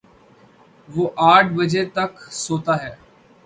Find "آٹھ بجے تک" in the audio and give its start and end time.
1.31-2.11